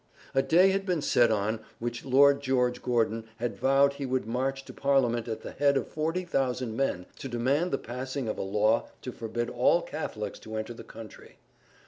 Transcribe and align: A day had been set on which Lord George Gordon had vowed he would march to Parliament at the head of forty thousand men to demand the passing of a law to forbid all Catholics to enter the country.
A 0.33 0.41
day 0.41 0.71
had 0.71 0.83
been 0.83 1.03
set 1.03 1.29
on 1.31 1.59
which 1.77 2.03
Lord 2.03 2.41
George 2.41 2.81
Gordon 2.81 3.23
had 3.35 3.55
vowed 3.55 3.93
he 3.93 4.05
would 4.07 4.25
march 4.25 4.65
to 4.65 4.73
Parliament 4.73 5.27
at 5.27 5.41
the 5.41 5.51
head 5.51 5.77
of 5.77 5.89
forty 5.89 6.25
thousand 6.25 6.75
men 6.75 7.05
to 7.19 7.29
demand 7.29 7.69
the 7.69 7.77
passing 7.77 8.27
of 8.27 8.39
a 8.39 8.41
law 8.41 8.87
to 9.03 9.11
forbid 9.11 9.47
all 9.51 9.83
Catholics 9.83 10.39
to 10.39 10.55
enter 10.55 10.73
the 10.73 10.83
country. 10.83 11.37